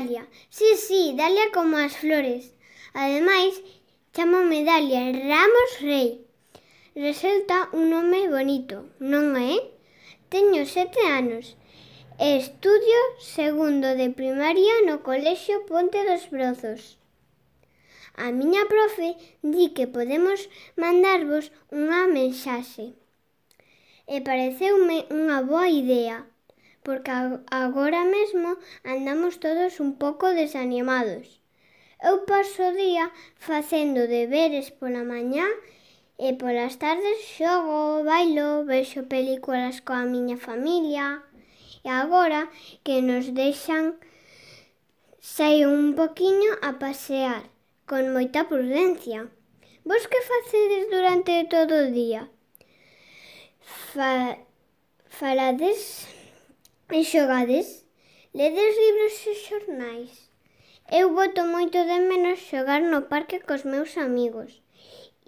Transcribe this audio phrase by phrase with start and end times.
[0.00, 0.26] Dalia.
[0.48, 2.54] Sí, sí, Dalia como as flores.
[2.94, 3.60] Ademais,
[4.14, 6.24] chamame Dalia Ramos Rei.
[6.94, 9.52] Resulta un nome bonito, non é?
[9.56, 9.60] Eh?
[10.32, 11.52] Teño sete anos
[12.16, 16.96] e estudio segundo de primaria no Colexio Ponte dos Brozos.
[18.16, 20.48] A miña profe di que podemos
[20.80, 22.96] mandarvos unha mensaxe.
[24.08, 26.24] E pareceume unha boa idea
[26.82, 27.10] porque
[27.50, 31.40] agora mesmo andamos todos un pouco desanimados.
[32.02, 35.44] Eu paso o día facendo deberes pola mañá
[36.16, 41.20] e polas tardes xogo, bailo, vexo películas coa miña familia.
[41.84, 42.48] E agora
[42.84, 44.00] que nos deixan
[45.20, 47.42] saio un poquiño a pasear
[47.84, 49.28] con moita prudencia.
[49.84, 52.28] Vos que facedes durante todo o día?
[53.92, 54.36] Fa...
[55.08, 56.08] falades
[56.92, 57.84] E xogades?
[58.34, 60.10] Ledes libros e xornais?
[60.90, 64.50] Eu boto moito de menos xogar no parque cos meus amigos,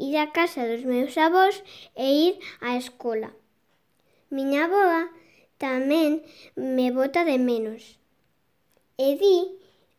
[0.00, 1.60] ir á casa dos meus avós
[1.92, 3.36] e ir á escola.
[4.32, 5.12] Miña avoa
[5.60, 6.24] tamén
[6.56, 8.00] me bota de menos.
[8.96, 9.36] E di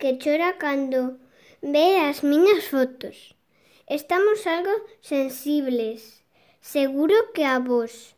[0.02, 1.22] que chora cando
[1.62, 3.38] ve as miñas fotos.
[3.86, 6.26] Estamos algo sensibles.
[6.58, 8.18] Seguro que a vos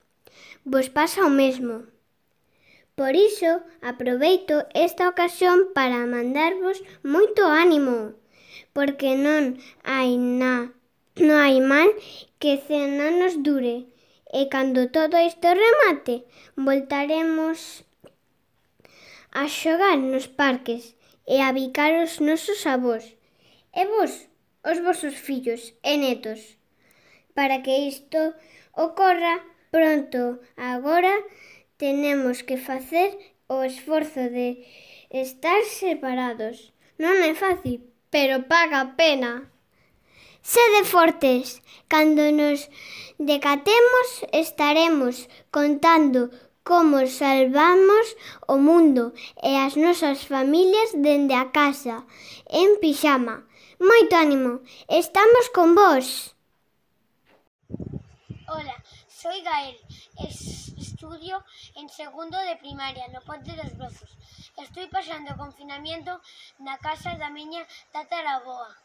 [0.64, 1.92] vos pasa o mesmo.
[2.96, 8.14] Por iso, aproveito esta ocasión para mandarvos moito ánimo,
[8.70, 10.70] porque non hai na,
[11.18, 11.90] non hai mal
[12.38, 13.90] que cen anos dure.
[14.30, 17.82] E cando todo isto remate, voltaremos
[19.34, 20.94] a xogar nos parques
[21.26, 23.06] e a bicar os nosos avós.
[23.74, 24.30] E vos,
[24.70, 26.42] os vosos fillos e netos.
[27.34, 28.22] Para que isto
[28.86, 29.42] ocorra
[29.74, 31.14] pronto, agora,
[31.84, 33.10] tenemos que facer
[33.48, 34.66] o esforzo de
[35.12, 36.72] estar separados.
[36.96, 39.52] Non é fácil, pero paga a pena.
[40.40, 41.60] Sede fortes.
[41.92, 42.72] Cando nos
[43.20, 46.32] decatemos estaremos contando
[46.64, 48.16] como salvamos
[48.48, 49.12] o mundo
[49.44, 52.08] e as nosas familias dende a casa,
[52.48, 53.44] en pixama.
[53.76, 56.32] Moito ánimo, estamos con vós.
[58.48, 58.83] Hola,
[59.24, 59.80] soy Gael.
[60.28, 61.46] Es estudio
[61.76, 64.12] en segundo de primaria no Ponte dos Brozos.
[64.58, 66.20] Estoy pasando confinamiento
[66.60, 67.64] na casa da miña
[67.96, 68.76] tataraboa.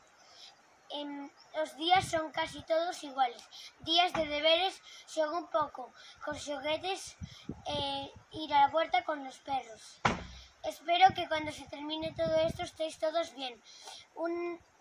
[0.94, 1.26] En,
[1.58, 3.42] os días son casi todos iguales.
[3.82, 4.78] Días de deberes,
[5.10, 5.46] xogo un
[6.24, 7.18] con xoguetes
[7.66, 7.78] e
[8.42, 9.82] ir a la puerta con los perros.
[10.62, 13.54] Espero que cuando se termine todo esto estéis todos bien.
[14.14, 14.32] Un,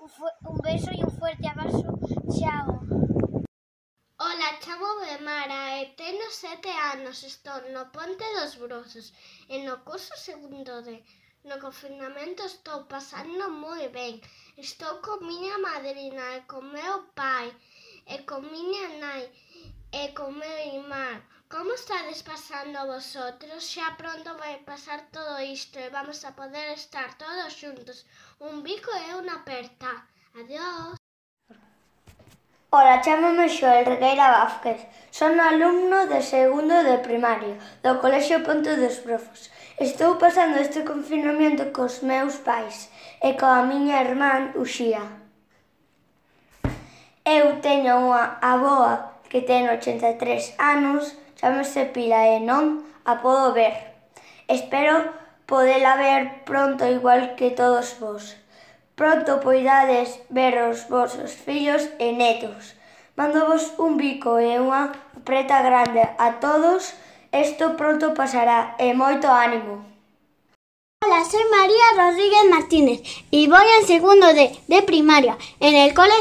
[0.05, 0.09] un,
[0.51, 1.89] un beso y un fuerte abrazo.
[2.37, 2.96] Chao.
[4.67, 7.23] chamo Bemara e teno sete anos.
[7.23, 9.07] Estou no Ponte dos Brosos
[9.53, 10.95] e no curso segundo de...
[11.49, 14.15] No confinamento estou pasando moi ben.
[14.65, 17.47] Estou con miña madrina e con meu pai
[18.13, 19.23] e con miña nai
[20.01, 21.17] e con meu irmán.
[21.53, 23.63] Como estades pasando vosotros?
[23.71, 27.99] Xa pronto vai pasar todo isto e vamos a poder estar todos xuntos.
[28.47, 29.91] Un bico e unha aperta.
[30.39, 31.06] Adiós.
[32.69, 34.79] Ola, chámame Xoel Regueira Vázquez.
[35.09, 39.47] Son alumno de segundo de primario do Colexio Ponto dos Profos.
[39.79, 42.91] Estou pasando este confinamento cos meus pais
[43.23, 44.99] e coa miña irmán Uxía.
[47.23, 53.95] Eu teño unha aboa que ten 83 anos, chamase Pila e non a podo ver.
[54.51, 55.07] Espero
[55.47, 58.35] podela ver pronto igual que todos vos.
[58.97, 62.73] Pronto poidades ver os vosos fillos e netos.
[63.13, 64.89] Mandovos un bico e unha
[65.21, 66.97] preta grande a todos.
[67.29, 69.85] Isto pronto pasará e moito ánimo.
[71.05, 72.99] Hola, soy María Rodríguez Martínez
[73.29, 76.17] y voy en segundo de, de primaria en el Cole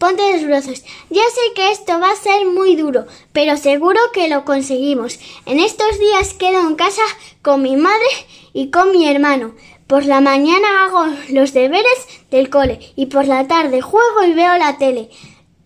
[0.00, 0.64] Ponte de los.
[0.64, 3.04] Ya sé que esto va a ser muy duro,
[3.36, 5.20] pero seguro que lo conseguimos.
[5.44, 7.04] En estos días quedo en casa
[7.42, 8.08] con mi madre
[8.54, 9.52] y con mi hermano.
[9.86, 11.98] Por la mañana hago los deberes
[12.30, 15.10] del cole y por la tarde juego y veo la tele.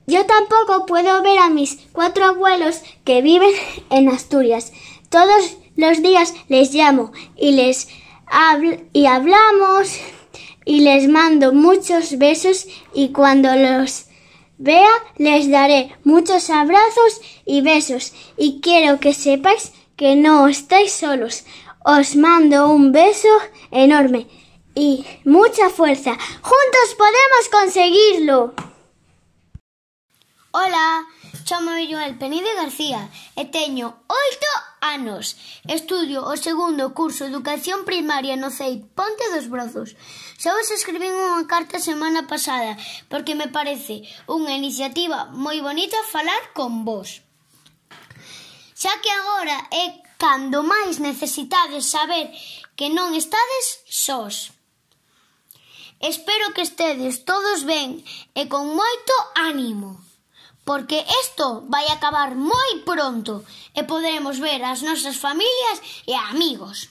[0.06, 3.52] Yo tampoco puedo ver a mis cuatro abuelos que viven
[3.90, 4.72] en Asturias.
[5.08, 7.88] Todos los días les llamo y les
[8.26, 9.96] habl y hablamos
[10.64, 14.06] y les mando muchos besos y cuando los
[14.58, 21.44] vea les daré muchos abrazos y besos y quiero que sepáis que no estáis solos.
[21.96, 23.32] Os mando un beso
[23.70, 24.28] enorme
[24.74, 26.18] y mucha fuerza.
[26.42, 28.52] Juntos podemos conseguirlo.
[30.50, 31.06] Ola,
[31.44, 33.08] chamo Joel Penide García
[33.40, 34.50] e teño oito
[34.84, 35.40] anos.
[35.64, 39.96] Estudio o segundo curso de Educación Primaria no CEI Ponte dos Brozos.
[40.36, 42.76] Xa vos escribín unha carta semana pasada
[43.08, 47.24] porque me parece unha iniciativa moi bonita falar con vos.
[48.76, 52.34] Xa que agora é cando máis necesitades saber
[52.74, 54.50] que non estades sós.
[56.02, 58.02] Espero que estedes todos ben
[58.34, 59.98] e con moito ánimo,
[60.66, 66.90] porque isto vai acabar moi pronto e poderemos ver as nosas familias e amigos.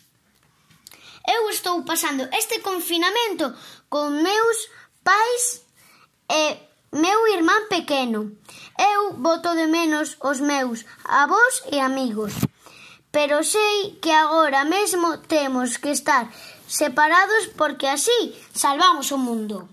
[1.27, 3.51] Eu estou pasando este confinamento
[3.91, 4.57] con meus
[5.03, 5.67] pais
[6.31, 6.43] e
[6.91, 8.31] meu irmán pequeno.
[8.79, 12.31] Eu boto de menos os meus avós e amigos
[13.11, 16.29] pero sei que agora mesmo temos que estar
[16.67, 19.69] separados porque así salvamos o mundo.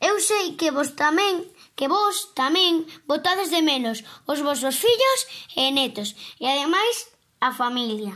[0.00, 5.20] Eu sei que vos tamén, que vos tamén votades de menos os vosos fillos
[5.58, 7.10] e netos e ademais
[7.42, 8.14] a familia.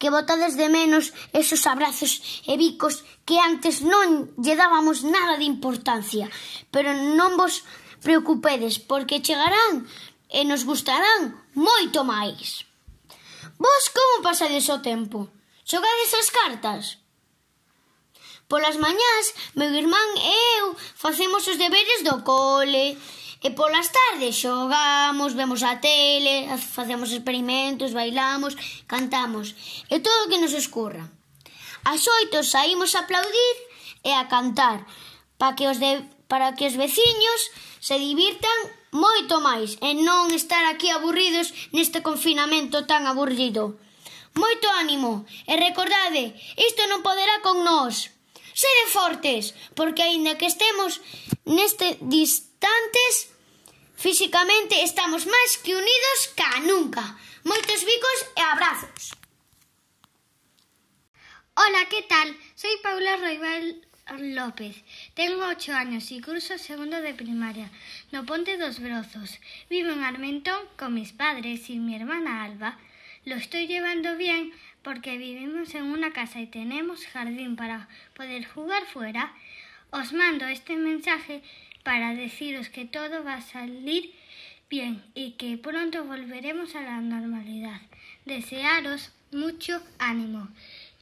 [0.00, 5.44] Que votades de menos esos abrazos e bicos que antes non lle dábamos nada de
[5.44, 6.32] importancia,
[6.72, 7.64] pero non vos
[8.00, 9.86] preocupedes porque chegarán
[10.32, 12.64] e nos gustarán moito máis.
[13.60, 15.28] Vos como pasades o tempo?
[15.68, 16.84] Xogades as cartas?
[18.48, 22.98] Polas mañás, meu irmán e eu facemos os deberes do cole,
[23.42, 26.46] E polas tardes xogamos, vemos a tele,
[26.76, 28.54] facemos experimentos, bailamos,
[28.86, 29.46] cantamos
[29.90, 31.10] e todo o que nos escurra.
[31.82, 33.56] As oito saímos a aplaudir
[34.06, 34.86] e a cantar
[35.38, 37.40] para que os, de, para que os veciños
[37.82, 38.58] se divirtan
[38.92, 43.80] moito máis e non estar aquí aburridos neste confinamento tan aburrido.
[44.36, 48.12] Moito ánimo e recordade, isto non poderá con nós.
[48.52, 51.00] Sede fortes, porque aínda que estemos
[51.48, 53.32] neste distantes,
[53.96, 57.16] físicamente estamos máis que unidos ca nunca.
[57.48, 59.16] Moitos bicos e abrazos.
[61.56, 62.28] Hola, que tal?
[62.54, 64.82] Soy Paula Roibal López.
[65.14, 67.70] Tengo ocho años y curso segundo de primaria.
[68.10, 69.38] No Ponte dos Brozos.
[69.70, 72.78] Vivo en Armentón con mis padres y mi hermana Alba.
[73.24, 74.52] Lo estoy llevando bien
[74.82, 79.32] porque vivimos en una casa y tenemos jardín para poder jugar fuera,
[79.90, 81.42] os mando este mensaje
[81.84, 84.12] para deciros que todo va a salir
[84.68, 87.80] bien y que pronto volveremos a la normalidad.
[88.24, 90.48] Desearos mucho ánimo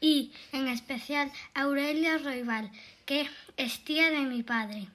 [0.00, 2.70] y en especial Aurelia Roibal,
[3.06, 4.86] que es tía de mi padre.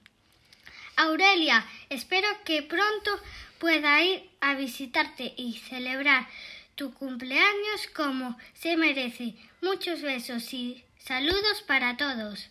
[0.98, 3.12] Aurelia, espero que pronto
[3.60, 6.28] pueda ir a visitarte y celebrar
[6.76, 9.34] tu cumpleaños como se merece.
[9.62, 12.50] Muchos besos y saludos para todos.